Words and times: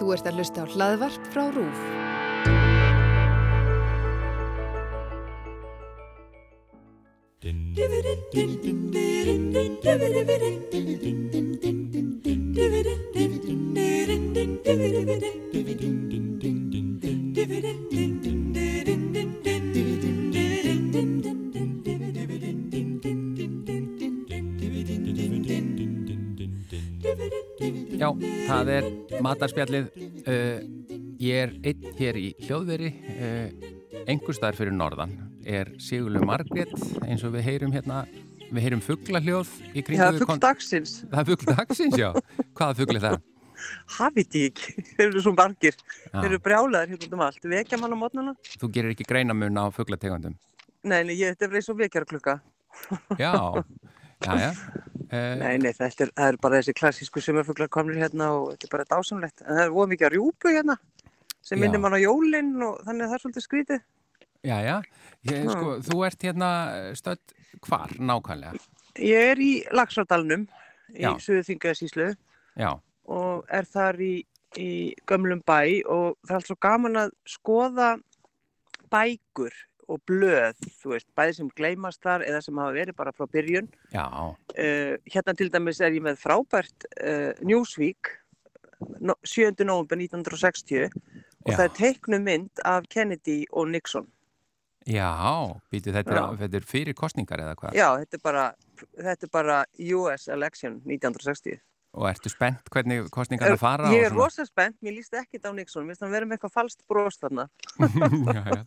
Þú 0.00 0.14
ert 0.14 0.28
að 0.30 0.38
hlusta 0.40 0.62
á 0.64 0.66
hlaðvarp 0.72 1.26
frá 1.28 1.42
RÚF. 1.52 1.80
Já, 7.44 7.60
það 28.50 28.72
er 28.74 28.88
matarspjallið. 29.24 29.90
Uh, 30.24 30.98
ég 31.20 31.44
er 31.44 31.54
einn 31.70 31.86
hér 31.98 32.18
í 32.18 32.26
hljóðveri, 32.46 32.90
uh, 33.14 34.04
einhver 34.06 34.36
staðar 34.36 34.58
fyrir 34.58 34.76
norðan, 34.76 35.14
er 35.46 35.72
Sigurlu 35.82 36.22
Margrét, 36.26 36.72
eins 37.06 37.24
og 37.26 37.34
við 37.36 37.46
heyrum 37.46 37.74
hérna, 37.74 38.04
við 38.50 38.66
heyrum 38.66 38.84
fugglahljóð 38.84 39.50
í 39.74 39.84
kringu. 39.86 40.02
Já, 40.02 40.20
fuggl 40.20 40.40
dagsins. 40.42 41.00
Það 41.06 41.20
er 41.22 41.28
fuggl 41.32 41.50
dagsins, 41.54 41.98
já. 42.00 42.08
Hvaða 42.58 42.78
fuggl 42.80 42.98
er 42.98 43.06
það? 43.06 43.18
Hafið 43.98 44.38
ég 44.40 44.46
ekki, 44.50 44.76
þeir 44.94 45.06
eru 45.10 45.24
svo 45.26 45.34
margir, 45.36 45.76
þeir 46.14 46.30
eru 46.30 46.40
brjálaðir 46.46 46.94
hérna 46.94 47.18
um 47.18 47.26
allt, 47.26 47.50
vekja 47.52 47.78
mann 47.80 47.92
á 47.92 47.98
mótnana. 48.00 48.36
Þú 48.56 48.72
gerir 48.76 48.94
ekki 48.94 49.06
greinamun 49.08 49.60
á 49.60 49.68
fugglategundum? 49.74 50.38
Nei, 50.80 51.02
nei, 51.04 51.12
ég, 51.18 51.34
þetta 51.34 51.46
er 51.46 51.52
verið 51.52 51.66
svo 51.68 51.76
vekjarklukka. 51.76 52.40
Já, 53.20 53.34
já, 54.24 54.32
já. 54.38 54.50
Uh, 55.10 55.34
nei, 55.40 55.56
nei, 55.58 55.72
þetta 55.74 56.06
er, 56.06 56.10
er 56.22 56.36
bara 56.38 56.60
þessi 56.60 56.74
klassísku 56.78 57.22
sumarfuglar 57.24 57.70
komlir 57.72 57.98
hérna 57.98 58.28
og 58.36 58.52
þetta 58.52 58.68
er 58.68 58.74
bara 58.76 58.90
dásamlegt. 58.92 59.42
En 59.42 59.56
það 59.56 59.64
er 59.64 59.72
voða 59.74 59.90
mikið 59.90 60.06
að 60.06 60.14
rjúpu 60.14 60.52
hérna 60.54 60.76
sem 61.42 61.58
minnir 61.58 61.82
mann 61.82 61.96
á 61.96 62.00
jólinn 62.00 62.52
og 62.62 62.78
þannig 62.86 63.06
að 63.06 63.10
það 63.10 63.16
er 63.16 63.24
svolítið 63.24 63.46
skrítið. 63.46 63.80
Já, 64.46 64.56
já. 64.64 64.76
Ég, 65.28 65.48
sko, 65.50 65.72
þú 65.84 65.96
ert 66.06 66.26
hérna 66.28 66.50
stödd 66.96 67.34
hvar 67.66 67.96
nákvæmlega? 67.98 68.60
Ég 69.02 69.32
er 69.32 69.42
í 69.42 69.50
Lagsardalnum 69.74 70.46
í 70.94 71.10
Suðuþingaðsíslu 71.24 72.12
og 73.10 73.50
er 73.50 73.68
þar 73.68 73.98
í, 74.04 74.14
í 74.58 74.70
gömlum 75.10 75.42
bæ 75.46 75.82
og 75.90 76.16
það 76.22 76.32
er 76.32 76.38
allt 76.38 76.50
svo 76.52 76.58
gaman 76.62 77.02
að 77.02 77.12
skoða 77.28 77.90
bækur 78.92 79.54
og 79.90 80.00
blöð, 80.08 80.58
þú 80.80 80.94
veist, 80.94 81.08
bæði 81.18 81.36
sem 81.38 81.50
gleymast 81.58 82.02
þar 82.06 82.24
eða 82.26 82.40
sem 82.44 82.60
hafa 82.62 82.76
verið 82.76 82.98
bara 83.00 83.14
frá 83.16 83.26
byrjun. 83.30 83.68
Já. 83.94 84.06
Uh, 84.54 84.94
hérna 85.10 85.34
til 85.38 85.50
dæmis 85.52 85.82
er 85.82 85.96
ég 85.96 86.04
með 86.04 86.20
frábært 86.22 86.88
uh, 87.00 87.32
Newsweek 87.42 88.14
no, 89.00 89.16
7. 89.24 89.52
november 89.66 89.98
1960 89.98 90.88
og 90.88 91.52
Já. 91.52 91.56
það 91.56 91.66
er 91.66 91.76
teiknum 91.76 92.24
mynd 92.26 92.64
af 92.68 92.88
Kennedy 92.92 93.42
og 93.50 93.70
Nixon. 93.72 94.08
Já, 94.88 95.12
býtu 95.70 95.92
þetta, 95.92 96.30
þetta 96.40 96.56
er 96.56 96.66
fyrir 96.66 96.96
kostningar 96.96 97.42
eða 97.42 97.56
hvað? 97.58 97.74
Já, 97.76 97.88
þetta 98.00 98.16
er 98.16 98.22
bara, 98.24 98.44
þetta 98.96 99.26
er 99.26 99.32
bara 99.34 99.58
US 99.96 100.28
election 100.32 100.78
1960. 100.86 101.60
Og 101.98 102.06
ertu 102.06 102.30
spennt 102.30 102.68
hvernig 102.70 103.08
kostningarna 103.10 103.56
fara? 103.58 103.88
Ég 103.90 104.04
er 104.06 104.12
rosa 104.14 104.44
spennt, 104.46 104.76
mér 104.84 104.94
líst 104.94 105.14
ekkit 105.18 105.48
á 105.48 105.50
Nixon, 105.50 105.82
mér 105.82 105.96
finnst 105.96 106.04
hann 106.04 106.12
verið 106.14 106.30
með 106.30 106.36
eitthvað 106.38 106.52
falskt 106.54 106.84
bróst 106.86 107.24
þarna. 107.24 107.48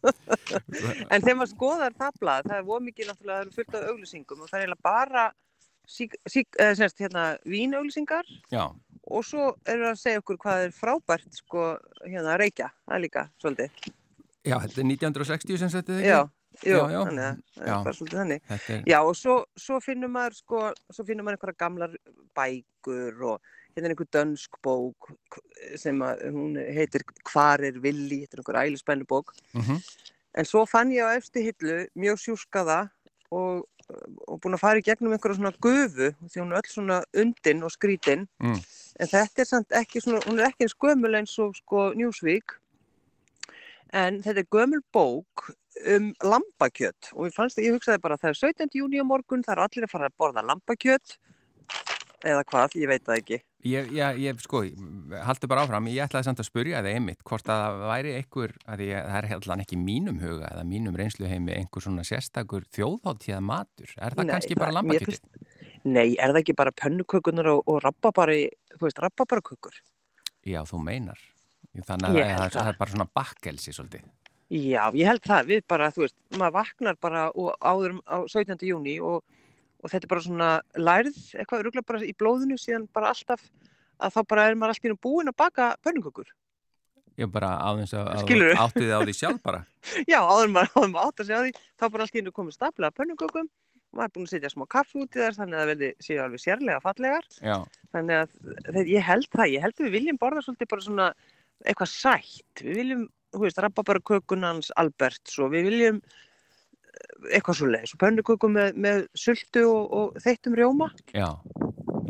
en 1.14 1.24
þegar 1.24 1.38
maður 1.40 1.54
skoðar 1.54 1.96
það 1.96 2.20
blað, 2.20 2.50
það 2.50 2.58
er 2.58 2.68
voð 2.68 2.84
mikið 2.90 3.10
náttúrulega, 3.10 3.38
það 3.38 3.46
eru 3.46 3.56
fullt 3.56 3.80
af 3.80 3.88
auglýsingum 3.94 4.44
og 4.44 4.52
það 4.52 4.58
er 4.58 4.66
eiginlega 4.66 4.88
bara 4.90 5.26
sík, 5.90 6.18
sík, 6.30 6.50
eða, 6.60 6.76
semst, 6.82 7.00
hérna, 7.00 7.26
vínauglýsingar 7.48 8.28
Já. 8.52 8.66
og 9.08 9.26
svo 9.28 9.50
eru 9.70 9.90
að 9.92 10.00
segja 10.04 10.24
okkur 10.24 10.40
hvað 10.44 10.68
er 10.68 10.76
frábært 10.76 11.40
sko, 11.40 11.74
hérna, 12.04 12.36
að 12.36 12.40
reykja, 12.44 12.72
það 12.84 12.98
er 12.98 13.04
líka 13.06 13.28
svolítið. 13.42 13.84
Já, 14.44 14.58
þetta 14.60 14.82
er 14.84 14.90
1960 14.92 15.62
sem 15.62 15.72
er 15.72 15.84
ekki? 15.84 16.00
Já. 16.12 16.22
Jú, 16.62 16.78
já, 16.78 16.92
já. 16.94 17.00
þannig 17.08 17.26
að 17.26 17.42
það 17.56 17.68
er 17.68 17.84
bara 17.88 17.98
svolítið 17.98 18.22
þannig. 18.22 18.46
Er... 18.54 18.86
Já, 18.92 18.98
og 19.02 19.18
svo, 19.18 19.36
svo 19.60 19.80
finnum 19.84 20.14
maður, 20.14 20.38
sko, 20.38 20.64
svo 20.94 21.06
finnum 21.08 21.28
maður 21.28 21.40
einhverja 21.40 21.62
gamlar 21.64 21.98
bækur 22.38 23.28
og 23.32 23.52
hérna 23.74 23.90
er 23.90 23.96
einhver 23.96 24.10
dönsk 24.14 24.60
bók 24.64 25.12
sem 25.82 26.02
að, 26.06 26.26
hún 26.36 26.58
heitir 26.78 27.06
Hvar 27.32 27.64
er 27.66 27.80
villi, 27.82 28.22
þetta 28.24 28.38
er 28.38 28.44
einhver 28.44 28.62
ælispennu 28.64 29.10
bók. 29.10 29.34
Mm 29.54 29.62
-hmm. 29.62 29.80
En 30.34 30.46
svo 30.46 30.66
fann 30.66 30.92
ég 30.92 31.06
á 31.06 31.14
eftir 31.18 31.44
hillu 31.50 31.88
mjög 31.96 32.18
sjúskaða 32.22 32.90
og, 33.32 33.66
og 34.28 34.40
búin 34.42 34.56
að 34.58 34.64
fara 34.64 34.82
í 34.82 34.86
gegnum 34.86 35.14
einhverja 35.14 35.38
svona 35.38 35.54
gufu, 35.62 36.10
því 36.30 36.42
hún 36.42 36.54
er 36.54 36.62
öll 36.62 36.72
svona 36.72 37.04
undin 37.14 37.64
og 37.64 37.72
skrítin. 37.72 38.28
Mm. 38.40 38.60
En 39.00 39.08
þetta 39.08 39.42
er 39.42 39.50
samt 39.50 39.72
ekki 39.72 40.02
svona, 40.02 40.22
hún 40.28 40.40
er 40.40 40.50
ekki 40.50 40.68
eins 40.68 40.78
gömul 40.78 41.18
eins 41.18 41.38
og 41.40 41.56
sko 41.58 41.94
Newsweek. 41.98 42.58
En 43.94 44.22
þetta 44.26 44.42
er 44.42 44.50
gömul 44.54 44.82
bók 44.94 45.50
um 45.90 46.12
lambakjött 46.24 47.12
og 47.14 47.28
ég 47.28 47.36
fannst 47.36 47.60
að 47.60 47.68
ég 47.68 47.76
hugsaði 47.78 48.02
bara 48.02 48.18
það 48.22 48.34
er 48.34 48.40
17. 48.40 48.78
júni 48.80 49.02
á 49.02 49.06
morgun, 49.06 49.44
það 49.46 49.56
er 49.56 49.64
allir 49.68 49.88
að 49.88 49.94
fara 49.94 50.10
að 50.10 50.20
borða 50.22 50.46
lambakjött 50.50 51.18
eða 52.24 52.44
hvað, 52.48 52.78
ég 52.80 52.90
veit 52.90 53.04
það 53.04 53.20
ekki. 53.20 53.40
Ég, 53.68 53.90
ég, 53.96 54.20
ég 54.20 54.40
sko, 54.44 54.62
haldur 55.24 55.50
bara 55.52 55.64
áfram, 55.64 55.88
ég 55.92 56.04
ætlaði 56.04 56.28
samt 56.28 56.42
að 56.44 56.48
spurja 56.50 56.82
það 56.84 56.98
einmitt, 56.98 57.22
hvort 57.28 57.48
að 57.52 57.62
það 57.64 57.84
væri 57.90 58.14
einhver, 58.18 58.54
að 58.68 58.84
ég, 58.84 59.06
það 59.08 59.18
er 59.20 59.28
hefðan 59.32 59.64
ekki 59.64 59.80
mínum 59.80 60.20
huga 60.24 60.50
eða 60.52 60.64
mínum 60.68 60.98
reynsluheimi 61.00 61.56
einhver 61.56 61.86
svona 61.86 62.06
sérstakur 62.08 62.68
þjóðháttíða 62.76 63.40
matur, 63.44 63.94
er 63.96 64.18
það 64.18 64.28
Nei, 64.28 64.34
kannski 64.34 64.60
bara 64.60 64.78
lambakjötti? 64.78 65.44
Nei, 65.84 66.08
er 66.16 66.32
það 66.32 66.42
ekki 66.44 66.58
bara 66.60 66.76
pönnukökunar 66.80 67.52
og, 67.54 67.64
og 67.72 67.80
rabbabari, 67.84 68.42
þú 68.76 68.88
veist, 68.88 69.04
rabbabarakökur? 69.04 69.80
Já, 70.48 70.62
þú 70.68 70.84
meinar. 70.84 71.20
Þannig 71.74 72.20
að 72.22 72.36
það, 72.38 72.52
það 72.54 72.68
er 72.70 72.78
bara 72.78 72.94
svona 72.94 73.10
bakkelsi 73.18 73.74
svolítið. 73.74 74.04
Já, 74.54 74.84
ég 74.94 75.08
held 75.10 75.24
það, 75.26 75.48
við 75.50 75.64
bara, 75.72 75.88
þú 75.94 76.04
veist, 76.04 76.16
maður 76.38 76.54
vaknar 76.60 76.98
bara 77.02 77.24
áður 77.34 77.96
á 78.06 78.18
17. 78.30 78.60
júni 78.68 79.00
og, 79.02 79.24
og 79.82 79.90
þetta 79.90 80.06
er 80.06 80.12
bara 80.12 80.26
svona 80.28 80.50
lærið, 80.78 81.18
eitthvað 81.40 81.64
öruglega 81.64 81.90
bara 81.90 82.06
í 82.06 82.14
blóðinu 82.20 82.60
síðan 82.62 82.86
bara 82.94 83.10
alltaf, 83.16 83.48
að 83.98 84.14
þá 84.14 84.22
bara 84.30 84.46
er 84.52 84.60
maður 84.60 84.76
alltaf 84.76 85.02
búin 85.02 85.32
að 85.32 85.40
baka 85.42 85.72
pönnukökur. 85.82 86.30
Já, 87.18 87.28
bara 87.34 87.56
áðins 87.66 87.94
að 87.98 88.14
áttu 88.14 88.84
þið 88.84 88.94
á 88.94 89.00
því 89.02 89.18
sjálf 89.18 89.42
bara. 89.42 89.66
Já, 90.12 90.20
áður 90.22 90.54
maður 90.54 91.02
átt 91.08 91.24
að 91.24 91.28
segja 91.28 91.42
á 91.42 91.46
því, 91.48 91.58
þá 91.74 91.86
bara 91.88 92.08
alltaf 92.08 92.34
komið 92.38 92.58
staplega 92.60 92.98
pönnukökum, 93.00 93.52
maður 93.94 94.10
er 94.10 94.14
búin 94.14 94.30
að 94.30 94.34
setja 94.36 94.54
smá 94.54 94.70
kaffi 94.70 95.02
út 95.02 95.18
í 95.18 95.22
þær, 95.22 95.38
þannig 95.40 95.58
að 95.58 95.64
það 95.64 95.72
verði 95.74 95.94
séu 96.02 96.22
alveg 96.22 96.42
sérlega 96.42 96.82
fallegar. 96.84 97.30
Já. 97.42 97.58
Þannig 97.94 98.22
að 98.22 98.90
ég 98.90 99.06
held 99.10 99.30
það, 99.34 99.54
ég 99.54 99.66
held 99.66 99.78
að 99.78 99.88
við 99.88 99.96
viljum 99.98 100.22
borða 100.22 100.46
svolítið 100.46 100.72
bara 100.74 100.86
svona 100.86 101.08
eitthvað 101.64 101.92
sætt, 101.92 102.64
við 102.64 102.80
viljum 102.82 103.04
þú 103.34 103.48
veist, 103.48 103.64
rababarakökunans 103.64 104.72
Alberts 104.80 105.40
og 105.42 105.54
við 105.54 105.70
viljum 105.70 106.00
eitthvað 107.34 107.58
svo 107.58 107.70
leiðis 107.72 107.96
og 107.96 108.02
pönnuköku 108.04 108.50
með, 108.52 108.80
með 108.86 109.06
sultu 109.18 109.64
og, 109.66 109.94
og 109.98 110.18
þeittum 110.22 110.58
rjóma. 110.60 110.90
Já, 111.16 111.30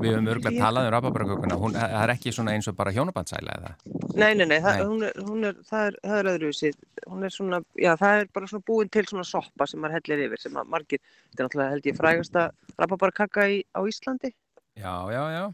við 0.02 0.10
höfum 0.10 0.30
örgulega 0.34 0.66
talað 0.66 0.88
um 0.90 0.94
rababarakökuna, 0.98 1.60
það 1.78 1.96
er 2.02 2.14
ekki 2.16 2.34
svona 2.36 2.56
eins 2.58 2.68
og 2.68 2.78
bara 2.78 2.94
hjónabandsæla 2.96 3.56
eða? 3.60 3.72
Nei, 4.20 4.34
nei, 4.38 4.46
nei, 4.50 4.58
það, 4.62 4.82
hún 4.90 5.06
er, 5.08 5.22
hún 5.30 5.48
er, 5.50 5.62
það 5.70 5.86
er, 5.88 6.00
það 6.04 6.18
er 6.20 6.32
öðruvísið, 6.34 6.82
hún 7.10 7.28
er 7.28 7.34
svona, 7.34 7.62
já, 7.80 7.92
það 8.02 8.20
er 8.20 8.28
bara 8.36 8.50
svona 8.52 8.68
búin 8.68 8.92
til 8.94 9.06
svona 9.10 9.28
soppa 9.28 9.70
sem 9.70 9.82
maður 9.82 10.00
hellir 10.00 10.26
yfir, 10.28 10.44
sem 10.44 10.60
að 10.60 10.74
margir, 10.76 11.04
þetta 11.32 11.40
er 11.40 11.48
náttúrulega 11.48 11.76
held 11.78 11.88
ég 11.90 12.02
frægasta 12.02 12.46
rababarakaka 12.76 13.48
á 13.48 13.82
Íslandi. 13.88 14.34
Já, 14.74 14.94
já, 15.14 15.24
já 15.38 15.46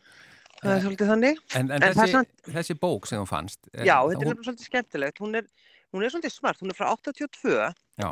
Það 0.59 0.73
er 0.73 0.81
svolítið 0.83 1.11
þannig. 1.13 1.41
En, 1.55 1.71
en, 1.71 1.85
þessi, 1.85 2.13
samt... 2.13 2.31
þessi 2.49 2.75
bók 2.79 3.07
sem 3.07 3.21
þú 3.21 3.27
fannst? 3.29 3.59
Já, 3.71 3.95
þetta 4.09 4.25
er 4.25 4.29
hún... 4.29 4.41
svolítið 4.43 4.67
skemmtilegt. 4.67 5.21
Hún 5.23 5.39
er, 5.39 5.47
hún 5.95 6.03
er 6.03 6.13
svolítið 6.13 6.35
smart, 6.35 6.59
hún 6.63 6.73
er 6.73 6.77
frá 6.77 6.89
82 6.91 7.55
Já. 8.01 8.09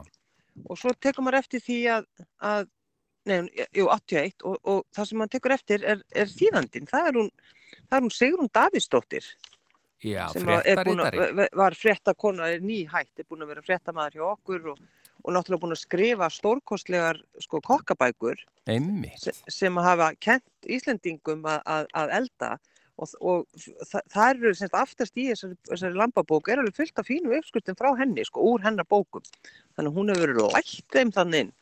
og 0.64 0.80
svo 0.80 0.94
tekur 0.96 1.28
maður 1.28 1.42
eftir 1.42 1.64
því 1.66 1.78
að, 1.98 2.08
að 2.52 2.70
nei, 3.28 3.38
jú, 3.76 3.90
81 3.92 4.48
og, 4.48 4.58
og 4.64 4.82
það 4.96 5.10
sem 5.10 5.22
maður 5.22 5.36
tekur 5.36 5.58
eftir 5.58 5.86
er, 5.96 6.06
er 6.16 6.32
þýðandin. 6.32 6.90
Það 6.90 7.12
er 7.12 7.20
hún, 7.22 7.30
það 7.76 8.00
er 8.00 8.08
hún 8.08 8.16
Sigrun 8.16 8.54
Davísdóttir. 8.60 9.30
Já, 10.06 10.28
fréttaritari. 10.30 11.48
Var 11.58 11.76
fréttakona, 11.76 12.52
er 12.54 12.62
nýhætt, 12.62 13.16
er 13.18 13.26
búin 13.28 13.44
að 13.44 13.56
vera 13.56 13.66
fréttamaður 13.66 14.20
hjá 14.20 14.26
okkur 14.30 14.74
og 14.74 14.82
og 15.24 15.34
náttúrulega 15.34 15.64
búin 15.64 15.76
að 15.76 15.84
skrifa 15.84 16.30
stórkostlegar 16.34 17.20
sko 17.44 17.62
kokkabækur 17.66 18.42
sem, 18.68 19.38
sem 19.52 19.78
hafa 19.84 20.12
kent 20.24 20.46
Íslendingum 20.68 21.46
að, 21.48 21.62
að, 21.66 21.88
að 22.02 22.18
elda. 22.22 22.52
Og, 22.98 23.12
og 23.22 23.46
það, 23.86 24.02
það 24.10 24.30
eru 24.32 24.52
semst 24.58 24.76
aftast 24.78 25.20
í 25.22 25.28
þessari, 25.30 25.58
þessari 25.70 26.00
lambabóku 26.02 26.52
er 26.52 26.64
alveg 26.64 26.80
fyllt 26.80 27.02
af 27.02 27.06
fínu 27.06 27.36
uppskutin 27.38 27.78
frá 27.78 27.92
henni 28.00 28.26
sko 28.26 28.42
úr 28.56 28.64
hennar 28.66 28.88
bókum. 28.90 29.26
Þannig 29.78 29.92
að 29.92 30.00
hún 30.00 30.14
hefur 30.14 30.34
verið 30.34 30.56
lægt 30.56 30.96
þeim 30.96 31.14
þannig 31.14 31.46
inn 31.46 31.54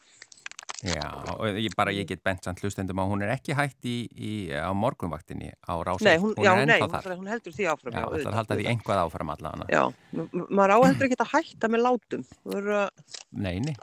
Já, 0.85 1.07
og 1.33 1.57
ég, 1.57 1.73
bara 1.77 1.93
ég 1.95 2.05
get 2.09 2.21
bent 2.25 2.45
samt 2.45 2.61
hlustendum 2.61 2.99
að 3.01 3.11
hún 3.13 3.23
er 3.25 3.33
ekki 3.33 3.55
hægt 3.57 3.87
í, 3.89 3.95
í, 4.13 4.33
á 4.53 4.69
morgunvaktinni 4.77 5.49
á 5.65 5.73
rása. 5.81 6.05
Nei, 6.05 6.19
hún, 6.21 6.35
hún, 6.37 6.45
já, 6.45 6.51
nei 6.67 6.77
hún 6.83 7.31
heldur 7.31 7.55
því 7.55 7.67
áfram. 7.71 7.95
Já, 7.95 8.05
já 8.05 8.27
það 8.27 8.37
halda 8.39 8.59
því 8.59 8.67
einhvað 8.73 9.01
áfram 9.01 9.33
allavega. 9.33 9.67
Já, 9.73 9.83
maður 10.45 10.75
áheldur 10.77 11.09
ekki 11.09 11.19
að 11.25 11.33
hætta 11.33 11.71
með 11.73 11.85
látum. 11.87 12.25
Að... 12.53 12.79
Nei, 13.33 13.57
nei. 13.65 13.75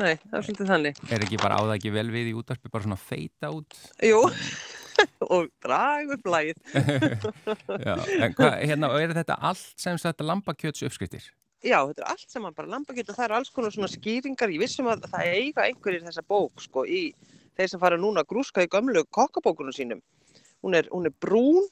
Nei, 0.00 0.14
það 0.16 0.36
er 0.38 0.46
svolítið 0.46 0.70
þannig. 0.72 1.00
Er 1.12 1.24
ekki 1.26 1.40
bara 1.40 1.58
á 1.60 1.62
það 1.64 1.74
ekki 1.74 1.92
vel 1.92 2.06
við 2.12 2.30
í 2.30 2.36
útvarpi, 2.40 2.70
bara 2.72 2.86
svona 2.86 3.00
feita 3.00 3.52
út? 3.52 3.76
Jú. 4.04 4.22
og 5.34 5.50
draga 5.64 6.16
upp 6.16 6.30
lægið. 6.32 6.58
Já, 7.86 7.94
en 7.96 8.36
hvað, 8.36 8.56
hérna, 8.62 8.92
og 8.92 9.04
er 9.04 9.14
þetta 9.16 9.36
allt 9.50 9.80
sem 9.80 10.00
þetta 10.00 10.28
lambakjöts 10.28 10.84
uppskriftir? 10.88 11.28
Já, 11.62 11.78
þetta 11.86 12.02
er 12.02 12.10
allt 12.10 12.32
saman 12.34 12.54
bara 12.56 12.72
lambakjöt 12.72 13.12
og 13.12 13.18
það 13.18 13.24
eru 13.28 13.38
alls 13.38 13.52
konar 13.54 13.74
svona 13.74 13.90
skýringar. 13.90 14.50
Ég 14.50 14.62
vissum 14.62 14.90
að 14.90 15.06
það 15.12 15.34
eiga 15.38 15.66
einhverjir 15.68 16.04
þessa 16.08 16.24
bók, 16.26 16.62
sko, 16.64 16.82
í 16.82 17.12
þeir 17.58 17.70
sem 17.70 17.82
fara 17.82 17.98
núna 18.00 18.24
að 18.24 18.32
grúska 18.32 18.64
í 18.64 18.70
gömlu 18.72 19.04
kokkabókunum 19.14 19.74
sínum. 19.76 20.00
Hún 20.62 20.78
er, 20.78 20.88
hún 20.90 21.06
er 21.06 21.14
brún 21.22 21.68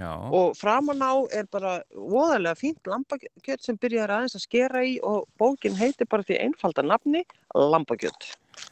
Já. 0.00 0.12
og 0.16 0.56
framan 0.56 1.02
á 1.04 1.12
er 1.36 1.48
bara 1.52 1.72
voðalega 1.92 2.56
fínt 2.56 2.88
lambakjöt 2.88 3.64
sem 3.64 3.76
byrjar 3.80 4.12
aðeins 4.14 4.36
að 4.38 4.46
skera 4.46 4.84
í 4.84 4.94
og 5.04 5.26
bókin 5.40 5.76
heitir 5.76 6.08
bara 6.08 6.24
því 6.24 6.38
einfalda 6.46 6.84
nafni 6.86 7.24
lambakjöt. 7.54 8.30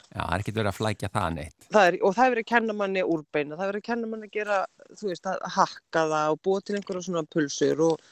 Já, 0.09 0.23
það 0.23 0.32
er 0.35 0.43
ekki 0.43 0.55
verið 0.56 0.71
að 0.71 0.79
flækja 0.79 1.11
það 1.12 1.35
neitt. 1.37 1.67
Það 1.69 1.88
er, 1.88 1.99
og 2.00 2.14
það 2.17 2.25
er 2.25 2.32
verið 2.35 2.47
að 2.47 2.53
kenna 2.53 2.76
manni 2.76 3.05
úrbeina, 3.05 3.59
það 3.59 3.64
er 3.64 3.73
verið 3.73 3.82
að 3.82 3.88
kenna 3.91 4.09
manni 4.12 4.29
að 4.29 4.38
gera, 4.38 4.56
þú 4.97 5.11
veist, 5.11 5.29
að 5.29 5.53
hakka 5.59 6.05
það 6.14 6.32
og 6.32 6.41
búa 6.49 6.64
til 6.64 6.79
einhverja 6.79 7.05
svona 7.09 7.25
pulsur 7.35 7.85
og, 7.91 8.09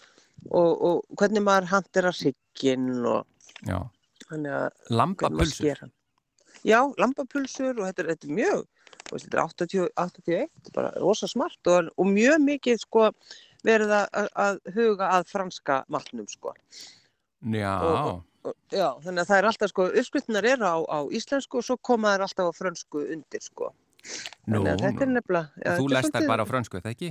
og, 0.51 0.71
og 0.73 1.19
hvernig 1.19 1.43
maður 1.45 1.71
handir 1.73 2.11
að 2.11 2.21
sigginn 2.21 2.91
og 3.05 3.25
Já, 3.65 3.79
lambapulsur. 4.91 5.91
Já, 6.67 6.81
lambapulsur 6.99 7.79
og 7.79 7.87
þetta 7.87 8.03
er, 8.03 8.09
þetta 8.13 8.29
er 8.29 8.37
mjög, 8.37 8.63
veist, 9.11 9.27
þetta 9.27 9.37
er 9.39 9.43
80, 9.45 9.89
81, 10.03 10.71
bara 10.75 10.93
rosa 11.01 11.29
smart 11.31 11.71
og, 11.71 11.91
og 11.97 12.11
mjög 12.11 12.41
mikið 12.43 12.83
sko 12.83 13.09
verið 13.67 13.95
að, 13.97 14.31
að 14.47 14.61
huga 14.77 15.11
að 15.19 15.31
franska 15.31 15.81
matnum 15.93 16.29
sko. 16.31 16.55
Já. 17.55 17.73
Og, 18.47 18.55
já, 18.71 18.89
þannig 19.03 19.23
að 19.23 19.31
það 19.31 19.39
er 19.39 19.49
alltaf 19.51 19.73
sko, 19.73 19.89
uppskriftnar 20.03 20.51
eru 20.53 20.69
á, 20.69 20.77
á 20.87 20.99
íslensku 21.15 21.63
og 21.63 21.67
svo 21.67 21.79
koma 21.83 22.15
þær 22.15 22.27
alltaf 22.29 22.51
á 22.51 22.53
frönsku 22.55 23.07
undir 23.15 23.43
sko. 23.43 23.73
Nú, 24.47 24.61
Þannig 24.61 24.71
að 24.71 24.85
þetta 24.85 25.03
er 25.07 25.15
nefnilega... 25.17 25.65
Já, 25.65 25.71
þú 25.81 25.89
lest 25.91 26.15
þær 26.15 26.29
bara 26.31 26.47
á 26.47 26.51
frönsku, 26.51 26.79
þetta 26.79 26.93
ekki? 26.95 27.11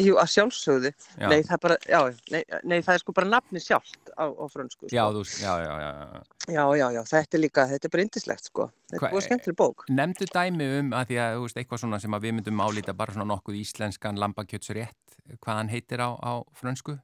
Jú, 0.00 0.16
að 0.20 0.30
sjálfsögðu. 0.32 0.92
Nei, 1.20 1.42
það 1.46 1.60
bara, 1.64 1.76
já, 1.88 1.98
nei, 2.32 2.40
nei, 2.64 2.78
það 2.84 2.94
er 2.94 3.02
sko 3.02 3.14
bara 3.16 3.28
nafni 3.28 3.62
sjálft 3.62 4.12
á, 4.16 4.24
á 4.32 4.44
frönsku. 4.52 4.86
Sko. 4.86 4.92
Já, 4.94 5.02
þú, 5.12 5.22
já, 5.42 5.52
já, 5.60 5.74
já. 5.82 6.22
Já, 6.48 6.64
já, 6.78 6.86
já, 6.96 7.02
þetta 7.12 7.38
er 7.38 7.42
líka, 7.42 7.66
þetta 7.70 7.88
er 7.88 7.94
bara 7.94 8.06
indislegt 8.06 8.48
sko. 8.48 8.68
Þetta 8.92 9.06
er 9.08 9.14
búin 9.14 9.26
skemmtileg 9.28 9.58
bók. 9.60 9.86
Nefndu 9.92 10.28
dæmi 10.32 10.68
um 10.80 10.92
að 10.96 11.12
því 11.12 11.20
að, 11.24 11.36
þú 11.36 11.46
veist, 11.46 11.62
eitthvað 11.62 11.84
svona 11.84 12.02
sem 12.02 12.18
að 12.18 12.26
við 12.26 12.36
myndum 12.38 12.64
álita 12.64 12.96
bara 12.96 13.16
svona 13.16 13.28
nokkuð 13.34 13.60
íslenskan 13.60 14.20
lambakjötsrétt, 14.22 15.16
hvað 15.38 15.60
hann 15.60 15.72
heitir 15.72 16.04
á, 16.04 16.10
á 16.16 16.32
frönsku? 16.56 16.98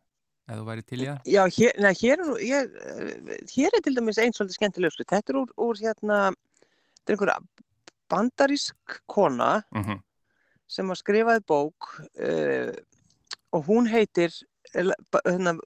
eða 0.49 0.63
þú 0.63 0.67
væri 0.69 0.85
til 0.89 0.99
í 1.03 1.07
það? 1.07 1.19
Já, 1.29 1.43
hér, 1.59 1.79
neða, 1.85 1.97
hér, 2.01 2.23
hér, 2.41 2.69
hér 3.53 3.77
er 3.77 3.83
til 3.85 3.95
dæmis 3.97 4.21
einn 4.23 4.33
svolítið 4.33 4.57
skemmtileg 4.57 4.93
uppskrift. 4.93 5.13
Þetta 5.13 5.35
er 5.35 5.41
úr, 5.43 5.51
úr 5.61 5.81
hérna, 5.83 6.21
þetta 7.03 7.13
er 7.13 7.17
einhverja 7.17 7.39
bandarísk 8.09 9.01
kona 9.07 9.51
mhm. 9.75 9.85
-huh. 9.85 10.05
Sem 10.69 10.89
har 10.93 11.01
skrifaði 11.01 11.45
bók 11.49 11.91
uh, 11.99 12.73
og 13.57 13.65
hún 13.69 13.89
heitir, 13.89 14.35
hérna, 14.75 15.57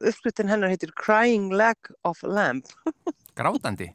uppskriftin 0.00 0.48
hennar 0.48 0.72
heitir 0.72 0.94
Crying 0.96 1.52
Leg 1.52 1.92
of 2.08 2.22
Lamb. 2.24 2.64
Grátandi? 3.38 3.92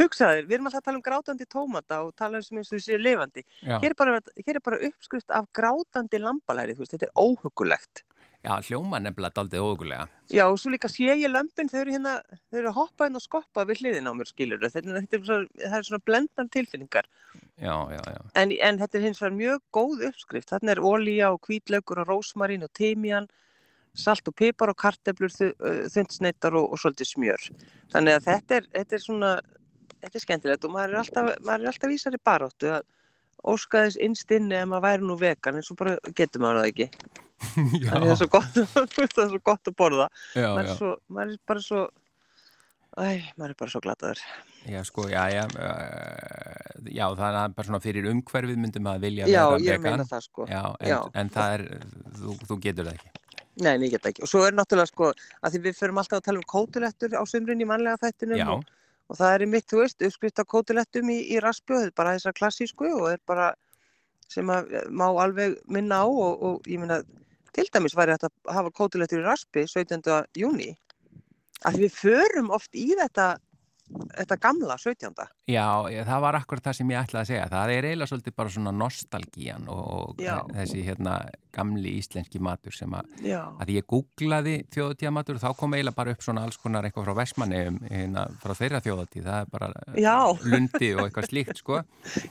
Hugsaður, 0.00 0.46
við 0.48 0.56
erum 0.56 0.68
alltaf 0.68 0.80
að 0.80 0.86
tala 0.88 0.98
um 0.98 1.04
grátandi 1.06 1.46
tómata 1.46 1.98
og 2.02 2.14
tala 2.18 2.40
um 2.40 2.46
sem 2.46 2.58
eins 2.58 2.72
og 2.72 2.80
þessi 2.80 2.98
levandi. 2.98 3.44
Hér 3.68 3.92
er, 3.92 3.98
bara, 3.98 4.16
hér 4.40 4.58
er 4.58 4.64
bara 4.64 4.80
uppskrift 4.88 5.34
af 5.34 5.46
grátandi 5.54 6.18
lambalæri, 6.18 6.74
veist, 6.78 6.96
þetta 6.96 7.10
er 7.10 7.20
óhugulegt. 7.22 8.02
Já, 8.42 8.56
hljóma 8.66 8.98
nefnilega 8.98 9.36
daldið 9.36 9.62
ógulega. 9.62 10.06
Já, 10.34 10.48
og 10.48 10.56
svo 10.58 10.72
líka 10.72 10.88
sé 10.90 11.12
ég 11.12 11.30
lömpin, 11.30 11.68
þau 11.70 11.84
eru 11.84 11.92
hérna, 11.94 12.16
þau 12.50 12.58
eru 12.58 12.70
að 12.72 12.78
hoppa 12.80 13.06
inn 13.06 13.18
og 13.18 13.22
skoppa 13.22 13.62
við 13.68 13.84
hliðin 13.84 14.10
á 14.10 14.12
mér, 14.18 14.30
skilur. 14.32 14.64
Þetta, 14.64 14.96
þetta 14.96 15.18
er 15.18 15.28
svona, 15.28 15.68
er 15.78 15.86
svona 15.86 16.02
blendan 16.02 16.50
tilfinningar. 16.50 17.06
Já, 17.62 17.74
já, 17.94 18.00
já. 18.06 18.20
En, 18.40 18.52
en 18.52 18.80
þetta 18.80 18.98
er 18.98 19.04
hins 19.06 19.20
vegar 19.22 19.36
mjög 19.36 19.62
góð 19.76 20.04
uppskrift. 20.08 20.50
Þarna 20.50 20.74
er 20.74 20.82
ólíja 20.82 21.30
og 21.34 21.40
kvítlaugur 21.46 22.02
og 22.02 22.10
rósmarín 22.10 22.66
og 22.66 22.72
tímian, 22.74 23.28
salt 23.94 24.26
og 24.28 24.34
pipar 24.38 24.72
og 24.72 24.78
karteblur, 24.80 25.32
þundsneittar 25.94 26.56
og, 26.58 26.72
og 26.72 26.82
svolítið 26.82 27.12
smjör. 27.12 27.50
Þannig 27.92 28.18
að 28.18 28.30
þetta 28.30 28.58
er, 28.58 28.70
þetta 28.78 28.98
er 28.98 29.04
svona, 29.04 29.32
þetta 30.00 30.18
er 30.18 30.26
skemmtilegt 30.26 30.66
og 30.66 30.74
maður 30.74 30.96
er 30.96 31.02
alltaf, 31.04 31.30
maður 31.44 31.66
er 31.66 31.72
alltaf 31.74 31.92
vísar 31.92 32.18
í 32.18 32.22
baróttu 32.24 32.72
að 32.78 32.88
óskaðis 33.52 33.98
innstinni 34.02 34.58
ef 34.58 34.70
maður 34.70 34.86
væri 34.88 35.06
nú 35.06 35.18
vegan, 35.18 35.58
en 35.58 35.66
svo 35.66 35.76
bara 35.78 35.98
getur 36.18 36.42
maður 36.42 36.62
það 36.62 36.72
ekki. 36.72 36.90
það 37.88 38.06
er 38.06 38.18
svo 38.20 38.28
gott 38.30 38.56
það 38.74 39.24
er 39.24 39.32
svo 39.34 39.40
gott 39.44 39.70
að 39.70 39.76
borða 39.78 40.08
já, 40.34 40.46
maður, 40.46 40.62
er 40.62 40.78
svo, 40.78 40.94
maður 41.12 41.34
er 41.34 41.42
bara 41.50 41.64
svo 41.64 41.82
æ, 42.96 43.06
maður 43.36 43.54
er 43.54 43.58
bara 43.62 43.74
svo 43.74 43.82
glataður 43.84 44.22
Já 44.70 44.84
sko, 44.86 45.08
já, 45.10 45.22
já 45.32 45.44
uh, 45.46 46.86
já, 46.86 47.06
það 47.18 47.38
er 47.40 47.54
bara 47.56 47.66
svona 47.66 47.80
fyrir 47.82 48.06
umhverfið 48.10 48.60
myndum 48.62 48.90
að 48.92 49.06
vilja 49.06 49.26
já, 49.26 49.40
vera 49.40 49.56
vegan. 49.56 49.64
Já, 49.66 49.72
ég 49.72 49.82
meina 49.86 50.06
það 50.06 50.22
sko. 50.28 50.46
Já, 50.50 50.62
en, 50.80 51.08
en 51.22 51.32
það 51.34 51.54
er, 51.56 51.64
þú, 52.20 52.36
þú 52.50 52.58
getur 52.66 52.88
það 52.88 53.00
ekki. 53.00 53.10
Nei, 53.62 53.72
ég 53.84 53.90
get 53.92 54.06
ekki. 54.12 54.22
Og 54.24 54.30
svo 54.30 54.44
er 54.46 54.54
náttúrulega 54.56 54.90
sko, 54.92 55.10
að 55.42 55.54
því 55.54 55.62
við 55.66 55.80
förum 55.80 55.98
alltaf 56.00 56.20
að 56.22 56.28
tala 56.28 56.40
um 56.40 56.46
kótulettur 56.52 57.18
á 57.18 57.22
sömrun 57.28 57.64
í 57.64 57.68
manlega 57.68 58.00
þættinum 58.04 58.54
og, 58.54 58.62
og 59.10 59.18
það 59.18 59.34
er 59.34 59.44
mitt, 59.56 59.66
þú 59.68 59.82
veist, 59.82 60.06
uppskrift 60.06 60.40
á 60.40 60.44
kótulettum 60.54 61.10
í, 61.12 61.18
í 61.34 61.42
raspjóð, 61.42 61.90
bara 61.98 62.14
þessar 62.16 62.38
klassísku 62.38 62.88
og 62.94 63.10
er 63.12 63.20
bara 63.28 63.50
sem 64.32 64.48
að 64.48 64.70
má 64.88 65.04
alveg 65.10 65.58
minna 65.68 66.00
á 66.00 66.06
og, 66.08 66.46
og 66.46 66.70
ég 66.70 66.80
minna 66.80 67.02
Til 67.52 67.66
dæmis 67.68 67.92
væri 67.92 68.14
þetta 68.14 68.30
að 68.48 68.54
hafa 68.56 68.70
kótulettur 68.72 69.20
í 69.20 69.24
raspi 69.26 69.66
17. 69.68 70.06
júni. 70.40 70.70
Að 71.68 71.82
við 71.82 71.96
förum 71.98 72.48
oft 72.56 72.72
í 72.72 72.86
þetta 72.96 73.34
þetta 74.16 74.38
gamla 74.42 74.78
17. 74.80 75.28
Já, 75.52 75.66
það 76.08 76.24
var 76.26 76.38
akkurat 76.38 76.66
það 76.68 76.78
sem 76.78 76.92
ég 76.94 77.02
ætlaði 77.02 77.22
að 77.22 77.30
segja. 77.32 77.46
Það 77.52 77.74
er 77.76 77.88
eiginlega 77.90 78.12
svolítið 78.12 78.36
bara 78.40 78.54
svona 78.56 78.74
nostalgían 78.76 79.70
og 79.72 80.22
Já. 80.22 80.36
þessi 80.52 80.84
hérna 80.86 81.16
gamli 81.52 81.96
íslenski 82.00 82.40
matur 82.42 82.74
sem 82.74 82.92
að 82.96 83.10
að 83.28 83.72
ég 83.74 83.86
googlaði 83.88 84.54
þjóðutíða 84.72 85.12
matur 85.12 85.36
og 85.36 85.42
þá 85.42 85.58
kom 85.58 85.74
eiginlega 85.76 85.98
bara 85.98 86.14
upp 86.14 86.24
svona 86.24 86.44
alls 86.46 86.58
konar 86.60 86.86
eitthvað 86.88 87.08
frá 87.08 87.18
Vestmanneum 87.20 87.78
hérna, 87.90 88.24
frá 88.42 88.54
þeirra 88.56 88.80
þjóðutíð 88.84 89.28
það 89.28 89.42
er 89.42 89.50
bara 89.52 89.68
Já. 90.00 90.16
lundi 90.48 90.90
og 90.96 91.02
eitthvað 91.04 91.28
slíkt 91.28 91.60
sko. 91.60 91.82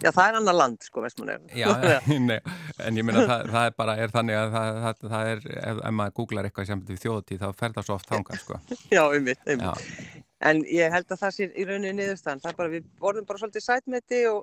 Já, 0.01 0.09
það 0.09 0.23
er 0.25 0.39
annar 0.41 0.57
land 0.57 0.87
sko 0.87 1.05
Vestmanneum 1.05 1.45
Já, 1.53 1.69
nei, 2.31 2.39
en 2.87 2.97
ég 2.97 3.05
minna 3.07 3.27
það, 3.29 3.45
það 3.53 3.69
er 3.69 3.77
bara 3.83 3.97
er 4.01 4.15
þannig 4.15 4.39
að 4.39 4.57
það, 4.57 4.81
það, 4.85 5.05
það 5.13 5.31
er 5.35 5.45
ef, 5.51 5.83
ef 5.91 5.95
maður 5.99 6.17
googlar 6.21 6.49
eitthvað 6.49 6.71
sem 6.71 6.83
þjóðutíð 6.91 7.45
þá 7.45 7.47
fer 7.61 7.77
það 7.77 7.89
svo 7.89 7.99
oft 7.99 8.11
þángar 8.11 8.41
sko. 8.41 8.61
Já, 8.95 9.03
um 9.05 9.29
mitt, 9.29 9.45
um 9.45 9.65
mitt 9.67 10.20
En 10.41 10.63
ég 10.65 10.93
held 10.93 11.13
að 11.13 11.21
það 11.21 11.35
sé 11.35 11.47
í 11.53 11.67
rauninni 11.67 11.93
niðurstaðan. 11.99 12.41
Það 12.41 12.51
er 12.51 12.57
bara, 12.57 12.73
við 12.73 12.87
vorðum 13.01 13.27
bara 13.29 13.41
svolítið 13.41 13.65
sætmeti 13.65 14.21
og, 14.31 14.39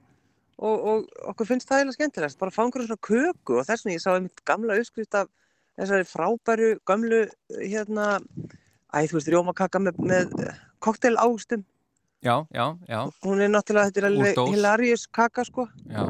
og, 0.58 0.76
og 0.92 1.08
okkur 1.32 1.48
finnst 1.48 1.70
það 1.70 1.80
eiginlega 1.80 1.98
skemmtilegast. 1.98 2.38
Bara 2.38 2.54
einhverjum 2.54 2.90
svona 2.90 3.06
köku 3.08 3.58
og 3.58 3.66
þess 3.66 3.86
vegna 3.86 3.96
ég 3.96 4.04
sá 4.04 4.10
einmitt 4.14 4.44
gamla 4.46 4.78
uppskrift 4.78 5.18
af 5.18 5.32
þessari 5.78 6.06
frábæru, 6.10 6.70
gamlu, 6.88 7.24
hérna, 7.58 8.06
æð, 8.94 9.10
þú 9.10 9.19
veist, 9.19 9.32
rjómakaka 9.32 9.82
með, 9.82 10.00
með 10.10 10.38
koktelágustum. 10.84 11.67
Já, 12.22 12.34
já, 12.50 12.64
já. 12.90 13.00
Hún 13.22 13.43
er 13.43 13.52
náttúrulega, 13.52 13.93
þetta 13.93 14.00
er 14.02 14.08
alveg 14.08 14.40
hilarious 14.50 15.06
kaka, 15.06 15.44
sko. 15.46 15.69
Já. 15.86 16.02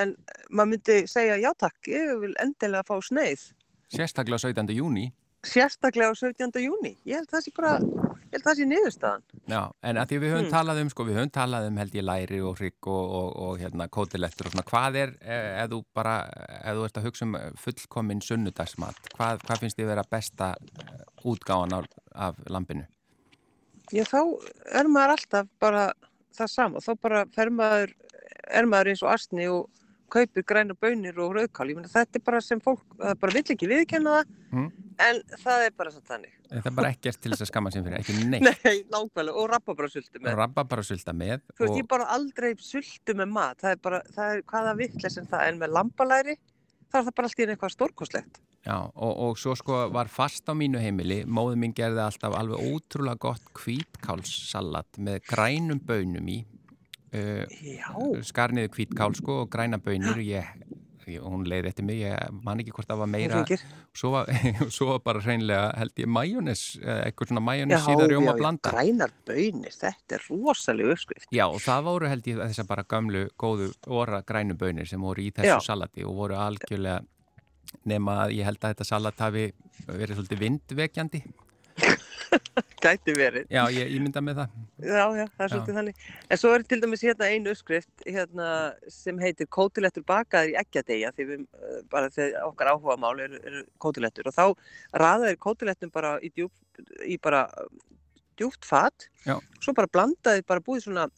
En 0.00 0.14
maður 0.48 0.70
myndi 0.70 0.96
segja, 1.10 1.36
já 1.40 1.50
takk, 1.60 1.76
ég 1.92 2.14
vil 2.22 2.32
endilega 2.40 2.86
fá 2.88 2.96
sneið. 3.04 3.50
Sérstaklega 3.92 4.40
17. 4.40 4.72
júni. 4.72 5.10
Sérstaklega 5.44 6.14
17. 6.16 6.62
júni. 6.64 6.94
Ég 7.04 7.20
held 7.20 7.28
það 7.28 7.44
sé 7.44 7.52
bara 7.56 7.74
ég 8.32 8.38
held 8.38 8.46
að 8.46 8.48
það 8.48 8.58
sé 8.58 8.66
niðurstaðan. 8.68 9.24
Já, 9.52 9.60
en 9.84 9.98
að 10.00 10.12
því 10.12 10.18
við 10.22 10.30
höfum 10.32 10.46
hmm. 10.46 10.52
talað 10.54 10.78
um, 10.82 10.90
sko, 10.92 11.04
við 11.08 11.18
höfum 11.18 11.32
talað 11.36 11.66
um 11.68 11.80
held 11.82 11.96
ég 11.98 12.06
læri 12.08 12.38
og 12.40 12.54
hrygg 12.56 12.88
og, 12.88 13.16
og, 13.18 13.28
og 13.44 13.60
hérna 13.60 13.88
kótilettur 13.92 14.48
og 14.48 14.54
svona, 14.54 14.64
hvað 14.70 14.98
er, 15.02 15.12
ef 15.60 15.68
þú 15.72 15.80
bara, 15.98 16.14
ef 16.62 16.78
þú 16.78 16.86
ert 16.86 17.00
að 17.00 17.08
hugsa 17.08 17.28
um 17.28 17.36
fullkominn 17.60 18.24
sunnudagsmat, 18.24 19.12
hvað, 19.18 19.44
hvað 19.44 19.64
finnst 19.64 19.80
þið 19.80 19.90
vera 19.92 20.06
besta 20.16 20.54
eh, 20.56 21.04
útgáðan 21.28 21.76
af, 21.82 21.90
af 22.30 22.40
lampinu? 22.48 22.88
Já, 23.92 24.06
þá 24.08 24.20
er 24.80 24.88
maður 24.88 25.18
alltaf 25.18 25.52
bara 25.60 25.84
það 26.32 26.52
sama, 26.54 26.80
þá 26.80 26.92
bara 27.04 27.26
fer 27.36 27.52
maður, 27.52 27.92
er 28.48 28.68
maður 28.68 28.94
eins 28.94 29.04
og 29.04 29.12
astni 29.12 29.48
og 29.52 29.68
kaupir 30.12 30.44
græna 30.48 30.76
bönir 30.76 31.20
og 31.20 31.36
rauðkál, 31.36 31.68
ég 31.70 31.78
menna 31.78 31.92
þetta 31.92 32.18
er 32.18 32.24
bara 32.24 32.40
sem 32.44 32.60
fólk, 32.64 32.82
það 32.96 33.20
bara 33.20 33.36
vill 33.36 33.52
ekki 33.54 33.68
viðkenna 33.68 34.16
það, 34.16 34.32
mm. 34.52 34.72
En 35.00 35.20
það 35.42 35.66
er 35.66 35.74
bara 35.78 35.92
svona 35.94 36.08
þannig. 36.10 36.36
Það 36.52 36.68
er 36.70 36.76
bara 36.76 36.92
ekkert 36.92 37.20
til 37.22 37.32
þess 37.32 37.44
að 37.46 37.50
skamma 37.50 37.72
sem 37.72 37.84
fyrir, 37.86 37.98
ekki 38.00 38.16
neitt. 38.32 38.46
Nei, 38.46 38.78
nákvæmlega, 38.92 39.34
og 39.40 39.50
rababarasultu 39.52 40.20
með. 40.20 40.30
Og 40.32 40.38
rababarasulta 40.42 41.16
með. 41.16 41.44
Þú 41.52 41.64
veist, 41.64 41.74
og... 41.74 41.80
ég 41.80 41.90
bara 41.90 42.08
aldrei 42.16 42.52
sultu 42.60 43.18
með 43.18 43.34
mat, 43.34 43.60
það 43.62 43.76
er 43.76 43.82
bara, 43.88 44.00
það 44.16 44.36
er 44.36 44.46
hvaða 44.52 44.78
vittlega 44.80 45.14
sem 45.16 45.28
það 45.32 45.44
er 45.48 45.60
með 45.64 45.76
lambalæri, 45.78 46.38
það 46.88 47.00
er 47.00 47.06
það 47.08 47.20
bara 47.20 47.30
alltaf 47.30 47.54
eitthvað 47.54 47.76
stórkoslegt. 47.76 48.42
Já, 48.62 48.76
og, 48.78 49.12
og 49.26 49.38
svo 49.42 49.56
sko 49.58 49.78
var 49.90 50.10
fast 50.12 50.46
á 50.46 50.54
mínu 50.54 50.78
heimili, 50.78 51.24
móðu 51.26 51.56
mín 51.58 51.72
gerði 51.74 52.04
alltaf 52.04 52.36
alveg 52.38 52.62
ótrúlega 52.62 53.18
gott 53.24 53.48
kvítkálssalat 53.58 55.00
með 55.02 55.24
grænum 55.26 55.80
bönum 55.82 56.28
í 56.30 56.36
uh, 57.18 58.22
skarniðu 58.22 58.70
kvítkál 58.76 59.16
sko 59.18 59.40
og 59.42 59.50
græna 59.50 59.80
bönir 59.82 60.20
ég, 60.22 60.46
og 61.20 61.34
hún 61.34 61.44
leiði 61.48 61.70
eftir 61.72 61.86
mig, 61.86 62.00
ég 62.02 62.42
man 62.44 62.62
ekki 62.62 62.74
hvort 62.76 62.88
það 62.90 63.02
var 63.02 63.10
meira 63.12 63.42
svo 63.98 64.12
var, 64.14 64.30
svo 64.76 64.88
var 64.92 65.02
bara 65.04 65.22
hreinlega 65.24 65.68
held 65.80 66.02
ég 66.04 66.10
majónis, 66.18 66.64
eitthvað 66.80 67.32
svona 67.32 67.44
majónis 67.44 67.86
síðan 67.86 68.12
rjóma 68.12 68.36
blanda. 68.38 68.72
Já, 68.72 68.76
grænar 68.76 69.14
bönir 69.28 69.76
þetta 69.76 70.18
er 70.18 70.26
rosalega 70.30 70.96
uppskrift. 70.96 71.28
Já, 71.34 71.46
og 71.48 71.60
það 71.62 71.88
voru 71.88 72.12
held 72.12 72.28
ég 72.32 72.42
þess 72.42 72.64
að 72.64 72.70
bara 72.72 72.86
gamlu 72.94 73.24
góðu 73.40 73.70
óra 73.92 74.22
grænu 74.26 74.56
bönir 74.58 74.88
sem 74.88 75.02
voru 75.02 75.24
í 75.24 75.32
þessu 75.34 75.58
Já. 75.58 75.66
salati 75.72 76.06
og 76.06 76.16
voru 76.22 76.38
algjörlega 76.40 77.00
nema 77.88 78.18
að 78.26 78.36
ég 78.38 78.46
held 78.46 78.60
að 78.60 78.74
þetta 78.74 78.86
salat 78.88 79.22
hafi 79.22 79.46
verið 79.88 80.18
svolítið 80.18 80.42
vindvekjandi 80.42 81.22
Gæti 82.82 83.14
verið. 83.16 83.46
Já, 83.52 83.62
ég, 83.72 83.90
ég 83.94 84.02
mynda 84.02 84.22
með 84.24 84.40
það. 84.40 84.56
Já, 84.82 85.04
já, 85.18 85.24
það 85.36 85.44
er 85.44 85.52
svolítið 85.52 85.78
þannig. 85.78 86.02
En 86.28 86.40
svo 86.40 86.52
er 86.56 86.66
til 86.66 86.80
dæmis 86.82 87.04
hérna 87.06 87.28
einu 87.30 87.54
uppskrift 87.54 88.04
hérna, 88.06 88.48
sem 88.92 89.22
heitir 89.22 89.48
kótilettur 89.52 90.06
bakaður 90.08 90.52
í 90.52 90.58
eggjadegja 90.62 91.12
því 91.16 91.28
við, 91.30 91.46
eh, 91.58 91.80
bara 91.92 92.10
þegar 92.12 92.50
okkar 92.50 92.72
áhuga 92.74 92.98
mál 93.00 93.14
eru 93.22 93.40
er 93.40 93.64
kótilettur 93.82 94.30
og 94.30 94.36
þá 94.36 94.44
raðaður 95.04 95.40
kótilettum 95.46 95.94
bara 95.94 96.16
í, 96.20 96.32
djúp, 96.34 96.52
í 97.06 97.18
bara 97.22 97.46
djúpt 98.40 98.66
fat 98.66 99.08
já. 99.26 99.36
svo 99.60 99.74
bara 99.76 99.90
blandaði, 99.92 100.44
bara 100.48 100.64
búið 100.64 100.86
svona 100.86 101.08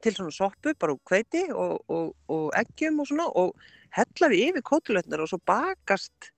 til 0.00 0.14
svona 0.16 0.32
soppu, 0.32 0.72
bara 0.80 0.94
úr 0.96 1.02
kveiti 1.06 1.46
og, 1.52 1.80
og, 1.92 2.14
og 2.32 2.46
eggjum 2.56 3.02
og 3.02 3.08
svona 3.10 3.28
og 3.36 3.56
hellaði 3.94 4.44
yfir 4.48 4.64
kótilettunar 4.64 5.24
og 5.24 5.32
svo 5.32 5.40
bakast 5.46 6.30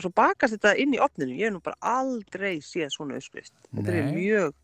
svo 0.00 0.10
bakast 0.14 0.56
þetta 0.56 0.74
inn 0.82 0.94
í 0.96 1.00
opninu 1.02 1.36
ég 1.38 1.48
hef 1.48 1.56
nú 1.56 1.62
bara 1.64 1.78
aldrei 2.00 2.58
séð 2.64 2.90
svona 2.94 3.18
uppskrift. 3.20 3.54
Þetta 3.70 3.98
er 3.98 4.12
mjög 4.14 4.54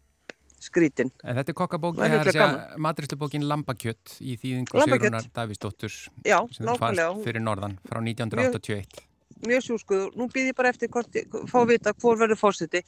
skrítin 0.60 1.10
en 1.24 1.38
þetta 1.38 1.52
er 1.52 1.56
kokkabók, 1.56 2.00
er 2.04 2.56
maturistubókin 2.80 3.46
Lambakjött 3.48 4.18
í 4.20 4.36
þýðingu 4.40 4.82
Sigrunar 4.84 5.28
Davísdóttur 5.36 5.94
fannst 6.20 7.22
fyrir 7.24 7.44
norðan 7.44 7.78
frá 7.86 8.00
1981 8.02 8.84
mjög, 8.84 9.46
mjög 9.48 9.64
sjúskuður, 9.66 10.10
nú 10.20 10.28
býð 10.32 10.50
ég 10.50 10.58
bara 10.58 10.72
eftir 10.74 10.92
hvort, 10.92 11.16
fá 11.48 11.58
að 11.62 11.70
vita 11.72 11.94
hvor 11.96 12.20
verður 12.20 12.40
fórsiti 12.40 12.84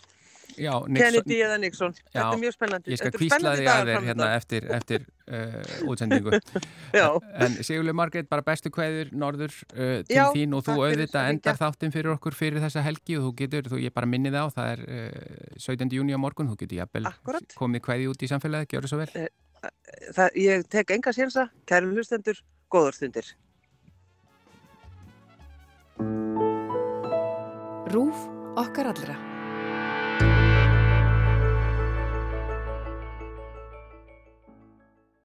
Já, 0.58 0.72
Kennedy 0.86 1.38
eða 1.40 1.58
Nixon. 1.62 1.94
Já, 2.10 2.18
þetta 2.18 2.36
er 2.36 2.40
mjög 2.42 2.54
spennandi. 2.56 2.92
ég 2.92 3.00
skal 3.00 3.12
kvísla 3.14 3.52
því 3.56 3.66
að 3.72 3.90
þér 3.90 4.06
hérna 4.06 4.28
eftir, 4.36 4.66
eftir 4.76 5.06
uh, 5.30 5.90
útsendingu. 5.90 6.32
En 7.42 7.56
Sigurlega 7.64 7.96
Margreit, 7.96 8.28
bara 8.30 8.44
bestu 8.46 8.72
kveður 8.74 9.12
norður 9.16 9.54
uh, 9.72 10.02
til 10.08 10.18
já, 10.18 10.24
þín 10.34 10.56
og 10.58 10.64
þú 10.66 10.76
auðvitað 10.82 11.30
endar 11.32 11.58
þáttinn 11.60 11.94
fyrir 11.94 12.14
okkur 12.16 12.36
fyrir 12.36 12.62
þessa 12.62 12.84
helgi 12.84 13.18
og 13.18 13.28
þú 13.28 13.32
getur, 13.42 13.70
þú 13.72 13.80
ég 13.82 13.94
bara 13.96 14.10
minni 14.10 14.32
það 14.34 14.50
á 14.52 14.54
það 14.56 14.72
er 14.74 14.84
uh, 14.88 15.56
17. 15.68 15.88
júni 15.96 16.16
á 16.16 16.20
morgun, 16.20 16.52
þú 16.52 16.58
getur 16.64 16.82
jafnvel 16.82 17.14
komið 17.56 17.86
kveði 17.88 18.10
út 18.12 18.22
í 18.26 18.30
samfélagi, 18.30 18.70
gjör 18.74 18.86
það 18.86 18.92
svo 18.92 19.00
vel. 19.02 19.10
Eh, 19.16 20.12
það, 20.12 20.38
Ég 20.42 20.68
tek 20.72 20.94
enga 20.96 21.16
sénsa, 21.16 21.48
kærum 21.68 21.96
hlustendur 21.96 22.44
góður 22.72 22.98
stundir. 22.98 23.34
Rúf 27.92 28.24
okkar 28.56 28.88
allra 28.92 29.31